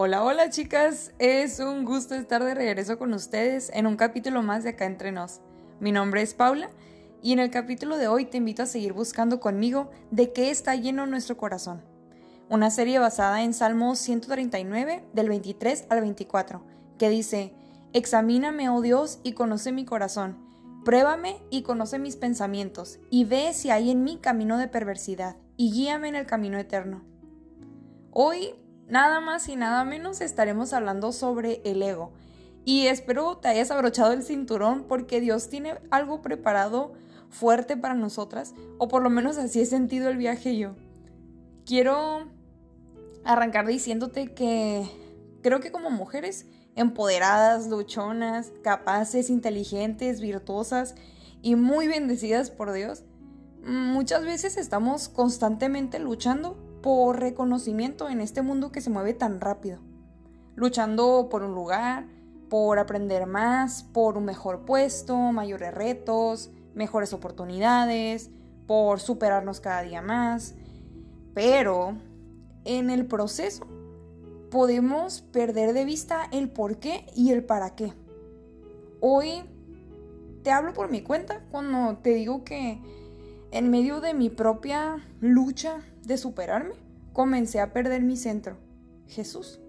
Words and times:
Hola, 0.00 0.22
hola 0.22 0.48
chicas, 0.48 1.12
es 1.18 1.58
un 1.58 1.84
gusto 1.84 2.14
estar 2.14 2.44
de 2.44 2.54
regreso 2.54 3.00
con 3.00 3.12
ustedes 3.14 3.68
en 3.74 3.84
un 3.84 3.96
capítulo 3.96 4.44
más 4.44 4.62
de 4.62 4.70
Acá 4.70 4.84
Entre 4.84 5.10
Nos. 5.10 5.40
Mi 5.80 5.90
nombre 5.90 6.22
es 6.22 6.34
Paula 6.34 6.70
y 7.20 7.32
en 7.32 7.40
el 7.40 7.50
capítulo 7.50 7.96
de 7.96 8.06
hoy 8.06 8.24
te 8.24 8.36
invito 8.36 8.62
a 8.62 8.66
seguir 8.66 8.92
buscando 8.92 9.40
conmigo 9.40 9.90
de 10.12 10.32
qué 10.32 10.52
está 10.52 10.76
lleno 10.76 11.04
nuestro 11.06 11.36
corazón. 11.36 11.82
Una 12.48 12.70
serie 12.70 13.00
basada 13.00 13.42
en 13.42 13.52
Salmos 13.52 13.98
139 13.98 15.02
del 15.14 15.28
23 15.30 15.86
al 15.90 16.00
24, 16.02 16.64
que 16.96 17.10
dice, 17.10 17.52
Examíname, 17.92 18.68
oh 18.68 18.80
Dios, 18.80 19.18
y 19.24 19.32
conoce 19.32 19.72
mi 19.72 19.84
corazón, 19.84 20.38
pruébame 20.84 21.42
y 21.50 21.62
conoce 21.62 21.98
mis 21.98 22.14
pensamientos, 22.14 23.00
y 23.10 23.24
ve 23.24 23.52
si 23.52 23.70
hay 23.70 23.90
en 23.90 24.04
mí 24.04 24.18
camino 24.22 24.58
de 24.58 24.68
perversidad, 24.68 25.34
y 25.56 25.72
guíame 25.72 26.06
en 26.06 26.14
el 26.14 26.26
camino 26.26 26.56
eterno. 26.56 27.02
Hoy 28.12 28.54
nada 28.88 29.20
más 29.20 29.48
y 29.48 29.56
nada 29.56 29.84
menos 29.84 30.20
estaremos 30.20 30.72
hablando 30.72 31.12
sobre 31.12 31.60
el 31.64 31.82
ego. 31.82 32.12
Y 32.64 32.86
espero 32.86 33.38
te 33.38 33.48
hayas 33.48 33.70
abrochado 33.70 34.12
el 34.12 34.22
cinturón 34.22 34.84
porque 34.84 35.20
Dios 35.20 35.48
tiene 35.48 35.78
algo 35.90 36.20
preparado 36.20 36.92
fuerte 37.30 37.76
para 37.76 37.94
nosotras, 37.94 38.54
o 38.78 38.88
por 38.88 39.02
lo 39.02 39.10
menos 39.10 39.38
así 39.38 39.60
he 39.60 39.66
sentido 39.66 40.08
el 40.08 40.16
viaje 40.16 40.56
yo. 40.56 40.74
Quiero 41.64 42.28
arrancar 43.24 43.66
diciéndote 43.66 44.32
que 44.34 44.86
creo 45.42 45.60
que 45.60 45.72
como 45.72 45.90
mujeres 45.90 46.46
empoderadas, 46.74 47.68
luchonas, 47.68 48.52
capaces, 48.62 49.30
inteligentes, 49.30 50.20
virtuosas 50.20 50.94
y 51.42 51.56
muy 51.56 51.88
bendecidas 51.88 52.50
por 52.50 52.72
Dios, 52.72 53.04
muchas 53.64 54.24
veces 54.24 54.56
estamos 54.56 55.08
constantemente 55.08 55.98
luchando 55.98 56.56
por 56.82 57.20
reconocimiento 57.20 58.08
en 58.08 58.20
este 58.20 58.42
mundo 58.42 58.72
que 58.72 58.80
se 58.80 58.90
mueve 58.90 59.14
tan 59.14 59.40
rápido. 59.40 59.80
Luchando 60.54 61.28
por 61.30 61.42
un 61.42 61.54
lugar, 61.54 62.06
por 62.48 62.78
aprender 62.78 63.26
más, 63.26 63.82
por 63.82 64.16
un 64.16 64.24
mejor 64.24 64.64
puesto, 64.64 65.16
mayores 65.16 65.74
retos, 65.74 66.50
mejores 66.74 67.12
oportunidades, 67.12 68.30
por 68.66 69.00
superarnos 69.00 69.60
cada 69.60 69.82
día 69.82 70.02
más. 70.02 70.54
Pero 71.34 71.96
en 72.64 72.90
el 72.90 73.06
proceso 73.06 73.66
podemos 74.50 75.20
perder 75.20 75.72
de 75.72 75.84
vista 75.84 76.28
el 76.32 76.48
por 76.50 76.78
qué 76.78 77.06
y 77.14 77.32
el 77.32 77.44
para 77.44 77.74
qué. 77.74 77.92
Hoy 79.00 79.42
te 80.42 80.50
hablo 80.50 80.72
por 80.72 80.90
mi 80.90 81.02
cuenta 81.02 81.44
cuando 81.50 81.98
te 81.98 82.14
digo 82.14 82.44
que 82.44 82.80
en 83.50 83.70
medio 83.70 84.00
de 84.00 84.14
mi 84.14 84.30
propia 84.30 85.04
lucha 85.20 85.80
de 86.04 86.18
superarme, 86.18 86.74
comencé 87.12 87.60
a 87.60 87.72
perder 87.72 88.02
mi 88.02 88.16
centro, 88.16 88.56
Jesús. 89.06 89.60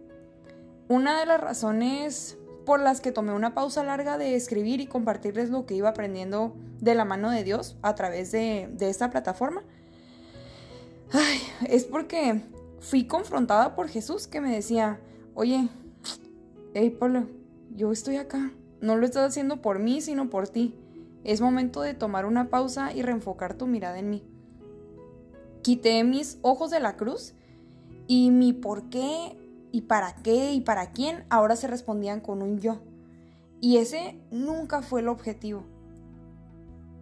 Una 0.87 1.19
de 1.19 1.25
las 1.25 1.39
razones 1.39 2.37
por 2.65 2.79
las 2.79 3.01
que 3.01 3.11
tomé 3.11 3.33
una 3.33 3.53
pausa 3.55 3.83
larga 3.83 4.17
de 4.17 4.35
escribir 4.35 4.81
y 4.81 4.87
compartirles 4.87 5.49
lo 5.49 5.65
que 5.65 5.75
iba 5.75 5.89
aprendiendo 5.89 6.55
de 6.79 6.95
la 6.95 7.05
mano 7.05 7.31
de 7.31 7.43
Dios 7.43 7.77
a 7.81 7.95
través 7.95 8.31
de, 8.31 8.69
esta 8.79 9.09
plataforma, 9.09 9.63
es 11.67 11.85
porque 11.85 12.41
fui 12.79 13.05
confrontada 13.05 13.75
por 13.75 13.87
Jesús 13.87 14.27
que 14.27 14.41
me 14.41 14.53
decía, 14.53 14.99
oye, 15.33 15.69
hey 16.73 16.89
Pablo, 16.91 17.27
yo 17.75 17.91
estoy 17.91 18.17
acá, 18.17 18.51
no 18.81 18.97
lo 18.97 19.05
estás 19.05 19.29
haciendo 19.29 19.61
por 19.61 19.79
mí, 19.79 20.01
sino 20.01 20.29
por 20.29 20.47
ti. 20.47 20.75
Es 21.23 21.41
momento 21.41 21.81
de 21.81 21.93
tomar 21.93 22.25
una 22.25 22.49
pausa 22.49 22.93
y 22.93 23.01
reenfocar 23.01 23.55
tu 23.55 23.67
mirada 23.67 23.99
en 23.99 24.09
mí. 24.09 24.23
Quité 25.61 26.03
mis 26.03 26.39
ojos 26.41 26.71
de 26.71 26.79
la 26.79 26.95
cruz 26.95 27.33
y 28.07 28.31
mi 28.31 28.53
por 28.53 28.89
qué 28.89 29.37
y 29.71 29.81
para 29.81 30.15
qué 30.15 30.53
y 30.53 30.61
para 30.61 30.91
quién 30.91 31.25
ahora 31.29 31.55
se 31.55 31.67
respondían 31.67 32.21
con 32.21 32.41
un 32.41 32.59
yo. 32.59 32.81
Y 33.61 33.77
ese 33.77 34.19
nunca 34.31 34.81
fue 34.81 35.01
el 35.01 35.09
objetivo. 35.09 35.65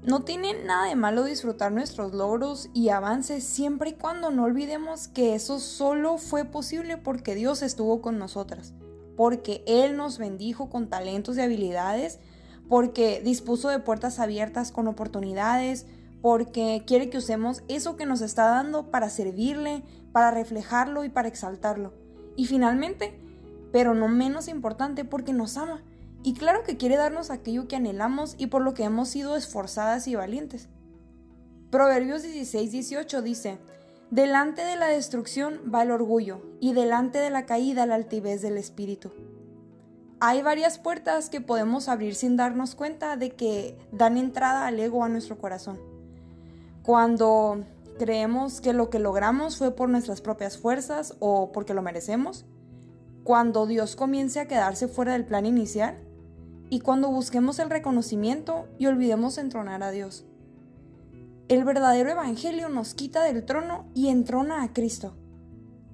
No 0.03 0.23
tiene 0.23 0.63
nada 0.63 0.87
de 0.87 0.95
malo 0.95 1.23
disfrutar 1.23 1.71
nuestros 1.71 2.13
logros 2.13 2.69
y 2.73 2.89
avances 2.89 3.43
siempre 3.43 3.91
y 3.91 3.93
cuando 3.93 4.31
no 4.31 4.43
olvidemos 4.43 5.07
que 5.07 5.35
eso 5.35 5.59
solo 5.59 6.17
fue 6.17 6.45
posible 6.45 6.97
porque 6.97 7.35
Dios 7.35 7.61
estuvo 7.61 8.01
con 8.01 8.17
nosotras, 8.17 8.73
porque 9.15 9.63
Él 9.67 9.97
nos 9.97 10.17
bendijo 10.17 10.69
con 10.69 10.87
talentos 10.87 11.37
y 11.37 11.41
habilidades 11.41 12.19
porque 12.69 13.21
dispuso 13.23 13.69
de 13.69 13.79
puertas 13.79 14.19
abiertas 14.19 14.71
con 14.71 14.87
oportunidades, 14.87 15.85
porque 16.21 16.83
quiere 16.85 17.09
que 17.09 17.19
usemos 17.19 17.63
eso 17.67 17.95
que 17.95 18.05
nos 18.05 18.21
está 18.21 18.49
dando 18.49 18.91
para 18.91 19.09
servirle, 19.09 19.83
para 20.11 20.31
reflejarlo 20.31 21.03
y 21.03 21.09
para 21.09 21.27
exaltarlo. 21.27 21.93
Y 22.35 22.45
finalmente, 22.45 23.19
pero 23.71 23.93
no 23.93 24.07
menos 24.07 24.47
importante, 24.47 25.05
porque 25.05 25.33
nos 25.33 25.57
ama. 25.57 25.83
Y 26.23 26.33
claro 26.33 26.63
que 26.63 26.77
quiere 26.77 26.97
darnos 26.97 27.29
aquello 27.29 27.67
que 27.67 27.75
anhelamos 27.75 28.35
y 28.37 28.47
por 28.47 28.61
lo 28.61 28.73
que 28.73 28.83
hemos 28.83 29.09
sido 29.09 29.35
esforzadas 29.35 30.07
y 30.07 30.15
valientes. 30.15 30.67
Proverbios 31.69 32.23
16, 32.23 32.71
18 32.71 33.21
dice, 33.21 33.59
Delante 34.09 34.63
de 34.63 34.77
la 34.77 34.87
destrucción 34.87 35.59
va 35.73 35.83
el 35.83 35.91
orgullo, 35.91 36.41
y 36.59 36.73
delante 36.73 37.19
de 37.19 37.29
la 37.29 37.45
caída 37.45 37.85
la 37.85 37.95
altivez 37.95 38.41
del 38.41 38.57
espíritu. 38.57 39.11
Hay 40.19 40.41
varias 40.41 40.79
puertas 40.79 41.29
que 41.29 41.41
podemos 41.41 41.87
abrir 41.87 42.15
sin 42.15 42.37
darnos 42.37 42.73
cuenta 42.73 43.17
de 43.17 43.35
que 43.35 43.77
dan 43.91 44.17
entrada 44.17 44.65
al 44.65 44.79
ego 44.79 45.03
a 45.03 45.09
nuestro 45.09 45.37
corazón. 45.37 45.79
Cuando 46.81 47.63
creemos 47.99 48.59
que 48.59 48.73
lo 48.73 48.89
que 48.89 48.97
logramos 48.97 49.57
fue 49.57 49.75
por 49.75 49.89
nuestras 49.89 50.21
propias 50.21 50.57
fuerzas 50.57 51.15
o 51.19 51.51
porque 51.51 51.75
lo 51.75 51.83
merecemos, 51.83 52.45
cuando 53.23 53.67
Dios 53.67 53.95
comience 53.95 54.39
a 54.39 54.47
quedarse 54.47 54.87
fuera 54.87 55.13
del 55.13 55.25
plan 55.25 55.45
inicial 55.45 55.99
y 56.71 56.79
cuando 56.79 57.09
busquemos 57.09 57.59
el 57.59 57.69
reconocimiento 57.69 58.67
y 58.79 58.87
olvidemos 58.87 59.37
entronar 59.37 59.83
a 59.83 59.91
Dios. 59.91 60.25
El 61.47 61.63
verdadero 61.63 62.09
Evangelio 62.09 62.69
nos 62.69 62.95
quita 62.95 63.21
del 63.21 63.45
trono 63.45 63.85
y 63.93 64.07
entrona 64.07 64.63
a 64.63 64.73
Cristo. 64.73 65.15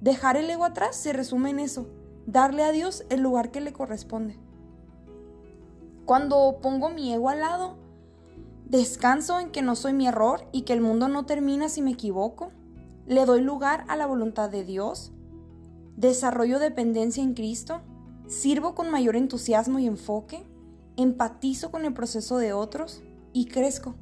Dejar 0.00 0.38
el 0.38 0.48
ego 0.48 0.64
atrás 0.64 0.96
se 0.96 1.12
resume 1.12 1.50
en 1.50 1.58
eso, 1.58 1.88
darle 2.26 2.64
a 2.64 2.72
Dios 2.72 3.04
el 3.10 3.20
lugar 3.20 3.50
que 3.50 3.60
le 3.60 3.72
corresponde. 3.72 4.38
Cuando 6.04 6.58
pongo 6.60 6.90
mi 6.90 7.12
ego 7.12 7.30
al 7.30 7.40
lado, 7.40 7.76
descanso 8.66 9.40
en 9.40 9.50
que 9.50 9.62
no 9.62 9.76
soy 9.76 9.92
mi 9.92 10.06
error 10.06 10.46
y 10.52 10.62
que 10.62 10.72
el 10.72 10.80
mundo 10.80 11.08
no 11.08 11.26
termina 11.26 11.68
si 11.68 11.82
me 11.82 11.92
equivoco. 11.92 12.50
Le 13.06 13.24
doy 13.24 13.40
lugar 13.40 13.84
a 13.88 13.96
la 13.96 14.06
voluntad 14.06 14.50
de 14.50 14.64
Dios. 14.64 15.12
Desarrollo 15.96 16.58
dependencia 16.58 17.22
en 17.22 17.34
Cristo. 17.34 17.80
Sirvo 18.26 18.74
con 18.74 18.90
mayor 18.90 19.16
entusiasmo 19.16 19.78
y 19.78 19.86
enfoque. 19.86 20.44
Empatizo 20.96 21.70
con 21.70 21.84
el 21.84 21.94
proceso 21.94 22.38
de 22.38 22.52
otros 22.52 23.02
y 23.32 23.46
crezco. 23.46 23.94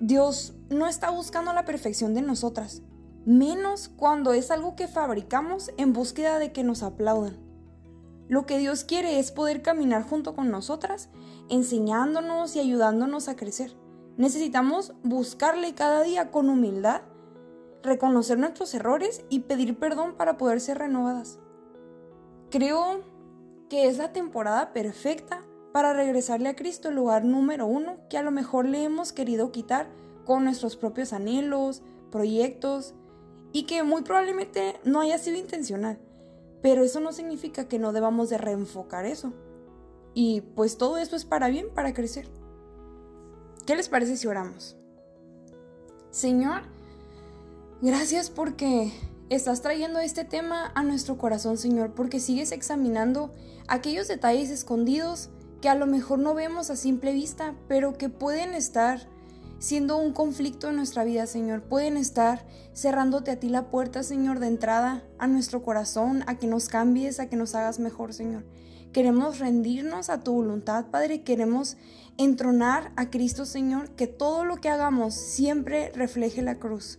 Dios 0.00 0.54
no 0.70 0.86
está 0.86 1.10
buscando 1.10 1.52
la 1.52 1.64
perfección 1.64 2.14
de 2.14 2.22
nosotras, 2.22 2.82
menos 3.28 3.90
cuando 3.94 4.32
es 4.32 4.50
algo 4.50 4.74
que 4.74 4.88
fabricamos 4.88 5.70
en 5.76 5.92
búsqueda 5.92 6.38
de 6.38 6.50
que 6.50 6.64
nos 6.64 6.82
aplaudan. 6.82 7.36
Lo 8.26 8.46
que 8.46 8.56
Dios 8.56 8.84
quiere 8.84 9.18
es 9.18 9.32
poder 9.32 9.60
caminar 9.60 10.02
junto 10.02 10.34
con 10.34 10.50
nosotras, 10.50 11.10
enseñándonos 11.50 12.56
y 12.56 12.60
ayudándonos 12.60 13.28
a 13.28 13.36
crecer. 13.36 13.76
Necesitamos 14.16 14.94
buscarle 15.02 15.74
cada 15.74 16.02
día 16.02 16.30
con 16.30 16.48
humildad, 16.48 17.02
reconocer 17.82 18.38
nuestros 18.38 18.72
errores 18.72 19.22
y 19.28 19.40
pedir 19.40 19.78
perdón 19.78 20.14
para 20.16 20.38
poder 20.38 20.62
ser 20.62 20.78
renovadas. 20.78 21.38
Creo 22.50 23.02
que 23.68 23.88
es 23.88 23.98
la 23.98 24.14
temporada 24.14 24.72
perfecta 24.72 25.42
para 25.72 25.92
regresarle 25.92 26.48
a 26.48 26.56
Cristo 26.56 26.88
el 26.88 26.94
lugar 26.94 27.26
número 27.26 27.66
uno 27.66 27.98
que 28.08 28.16
a 28.16 28.22
lo 28.22 28.30
mejor 28.30 28.64
le 28.64 28.84
hemos 28.84 29.12
querido 29.12 29.52
quitar 29.52 29.86
con 30.24 30.44
nuestros 30.44 30.76
propios 30.76 31.12
anhelos, 31.12 31.82
proyectos 32.10 32.94
y 33.52 33.64
que 33.64 33.82
muy 33.82 34.02
probablemente 34.02 34.76
no 34.84 35.00
haya 35.00 35.18
sido 35.18 35.36
intencional. 35.36 35.98
Pero 36.62 36.82
eso 36.82 37.00
no 37.00 37.12
significa 37.12 37.68
que 37.68 37.78
no 37.78 37.92
debamos 37.92 38.28
de 38.30 38.38
reenfocar 38.38 39.06
eso. 39.06 39.32
Y 40.14 40.40
pues 40.40 40.76
todo 40.76 40.98
eso 40.98 41.16
es 41.16 41.24
para 41.24 41.48
bien, 41.48 41.68
para 41.74 41.94
crecer. 41.94 42.28
¿Qué 43.66 43.76
les 43.76 43.88
parece 43.88 44.16
si 44.16 44.26
oramos? 44.26 44.76
Señor, 46.10 46.62
gracias 47.80 48.30
porque 48.30 48.92
estás 49.28 49.62
trayendo 49.62 50.00
este 50.00 50.24
tema 50.24 50.72
a 50.74 50.82
nuestro 50.82 51.18
corazón, 51.18 51.58
Señor, 51.58 51.92
porque 51.92 52.18
sigues 52.18 52.50
examinando 52.50 53.32
aquellos 53.68 54.08
detalles 54.08 54.50
escondidos 54.50 55.28
que 55.60 55.68
a 55.68 55.74
lo 55.74 55.86
mejor 55.86 56.18
no 56.18 56.34
vemos 56.34 56.70
a 56.70 56.76
simple 56.76 57.12
vista, 57.12 57.54
pero 57.68 57.98
que 57.98 58.08
pueden 58.08 58.54
estar 58.54 59.08
siendo 59.58 59.96
un 59.96 60.12
conflicto 60.12 60.68
en 60.68 60.76
nuestra 60.76 61.04
vida, 61.04 61.26
Señor. 61.26 61.62
Pueden 61.62 61.96
estar 61.96 62.46
cerrándote 62.74 63.30
a 63.30 63.40
ti 63.40 63.48
la 63.48 63.70
puerta, 63.70 64.02
Señor, 64.02 64.38
de 64.38 64.46
entrada 64.46 65.02
a 65.18 65.26
nuestro 65.26 65.62
corazón, 65.62 66.24
a 66.26 66.36
que 66.36 66.46
nos 66.46 66.68
cambies, 66.68 67.20
a 67.20 67.28
que 67.28 67.36
nos 67.36 67.54
hagas 67.54 67.78
mejor, 67.78 68.12
Señor. 68.12 68.44
Queremos 68.92 69.38
rendirnos 69.38 70.08
a 70.08 70.22
tu 70.22 70.32
voluntad, 70.32 70.86
Padre. 70.86 71.22
Queremos 71.22 71.76
entronar 72.16 72.92
a 72.96 73.10
Cristo, 73.10 73.44
Señor, 73.44 73.90
que 73.90 74.06
todo 74.06 74.44
lo 74.44 74.56
que 74.56 74.70
hagamos 74.70 75.14
siempre 75.14 75.92
refleje 75.94 76.42
la 76.42 76.58
cruz. 76.58 76.98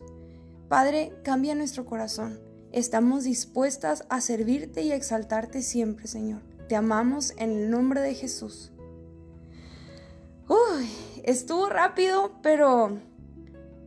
Padre, 0.67 1.13
cambia 1.23 1.55
nuestro 1.55 1.85
corazón. 1.85 2.39
estamos 2.71 3.23
dispuestas 3.23 4.05
a 4.09 4.21
servirte 4.21 4.83
y 4.83 4.91
exaltarte 4.91 5.63
siempre, 5.63 6.07
Señor. 6.07 6.41
Te 6.67 6.75
amamos 6.75 7.33
en 7.37 7.49
el 7.49 7.71
nombre 7.71 7.99
de 7.99 8.13
Jesús. 8.13 8.71
Uy, 10.47 10.87
estuvo 11.25 11.67
rápido, 11.67 12.31
pero 12.41 12.97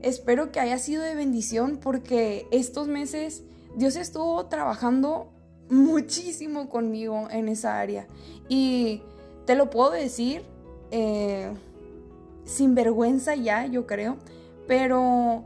espero 0.00 0.52
que 0.52 0.60
haya 0.60 0.78
sido 0.78 1.02
de 1.02 1.14
bendición 1.14 1.78
porque 1.82 2.46
estos 2.50 2.88
meses 2.88 3.42
Dios 3.76 3.96
estuvo 3.96 4.46
trabajando 4.46 5.32
muchísimo 5.70 6.68
conmigo 6.68 7.28
en 7.30 7.48
esa 7.48 7.78
área. 7.80 8.06
Y 8.48 9.02
te 9.46 9.54
lo 9.54 9.70
puedo 9.70 9.90
decir 9.90 10.42
eh, 10.90 11.52
sin 12.44 12.74
vergüenza 12.74 13.34
ya, 13.34 13.66
yo 13.66 13.86
creo, 13.86 14.16
pero 14.66 15.44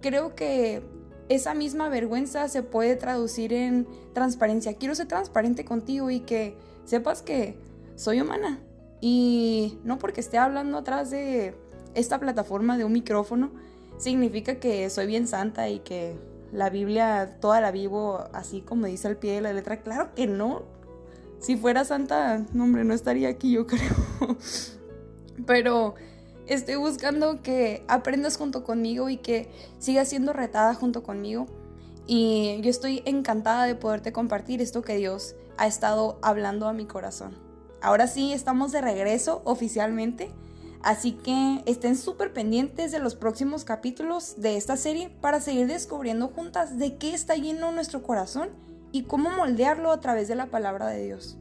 creo 0.00 0.34
que 0.34 0.82
esa 1.28 1.54
misma 1.54 1.88
vergüenza 1.88 2.48
se 2.48 2.62
puede 2.62 2.96
traducir 2.96 3.52
en 3.52 3.86
transparencia. 4.14 4.74
Quiero 4.74 4.94
ser 4.94 5.06
transparente 5.06 5.64
contigo 5.64 6.10
y 6.10 6.20
que 6.20 6.56
sepas 6.84 7.22
que 7.22 7.56
soy 7.94 8.20
humana. 8.20 8.58
Y 9.00 9.78
no 9.84 9.98
porque 9.98 10.20
esté 10.20 10.38
hablando 10.38 10.78
atrás 10.78 11.10
de 11.10 11.54
esta 11.94 12.18
plataforma 12.18 12.76
de 12.76 12.84
un 12.84 12.92
micrófono, 12.92 13.50
significa 13.98 14.56
que 14.56 14.88
soy 14.90 15.06
bien 15.06 15.26
santa 15.26 15.68
y 15.68 15.80
que 15.80 16.16
la 16.52 16.70
Biblia 16.70 17.38
toda 17.40 17.60
la 17.60 17.70
vivo 17.70 18.24
así 18.32 18.60
como 18.60 18.86
dice 18.86 19.08
al 19.08 19.16
pie 19.16 19.34
de 19.34 19.40
la 19.40 19.52
letra. 19.52 19.80
Claro 19.80 20.14
que 20.14 20.26
no. 20.26 20.62
Si 21.38 21.56
fuera 21.56 21.84
santa, 21.84 22.44
no, 22.52 22.64
hombre, 22.64 22.84
no 22.84 22.92
estaría 22.92 23.28
aquí, 23.28 23.52
yo 23.52 23.66
creo. 23.66 23.80
Pero 25.46 25.94
estoy 26.46 26.74
buscando 26.74 27.40
que 27.42 27.82
aprendas 27.88 28.36
junto 28.36 28.62
conmigo 28.62 29.08
y 29.08 29.16
que 29.16 29.50
sigas 29.78 30.08
siendo 30.08 30.34
retada 30.34 30.74
junto 30.74 31.02
conmigo. 31.02 31.46
Y 32.06 32.60
yo 32.62 32.70
estoy 32.70 33.02
encantada 33.06 33.64
de 33.64 33.74
poderte 33.74 34.12
compartir 34.12 34.60
esto 34.60 34.82
que 34.82 34.96
Dios 34.96 35.36
ha 35.56 35.66
estado 35.66 36.18
hablando 36.22 36.68
a 36.68 36.72
mi 36.72 36.84
corazón. 36.84 37.49
Ahora 37.80 38.06
sí, 38.06 38.32
estamos 38.32 38.72
de 38.72 38.80
regreso 38.80 39.42
oficialmente. 39.44 40.30
Así 40.82 41.12
que 41.12 41.62
estén 41.66 41.96
súper 41.96 42.32
pendientes 42.32 42.90
de 42.90 43.00
los 43.00 43.14
próximos 43.14 43.64
capítulos 43.64 44.40
de 44.40 44.56
esta 44.56 44.76
serie 44.76 45.10
para 45.20 45.40
seguir 45.40 45.66
descubriendo 45.66 46.28
juntas 46.28 46.78
de 46.78 46.96
qué 46.96 47.12
está 47.12 47.34
lleno 47.34 47.70
nuestro 47.70 48.02
corazón 48.02 48.48
y 48.90 49.02
cómo 49.02 49.30
moldearlo 49.30 49.92
a 49.92 50.00
través 50.00 50.28
de 50.28 50.36
la 50.36 50.46
palabra 50.46 50.86
de 50.86 51.04
Dios. 51.04 51.36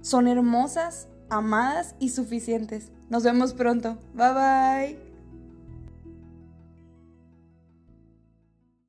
Son 0.00 0.26
hermosas, 0.26 1.08
amadas 1.30 1.94
y 2.00 2.08
suficientes. 2.10 2.90
Nos 3.08 3.22
vemos 3.22 3.54
pronto. 3.54 3.98
Bye 4.14 4.32
bye. 4.32 5.05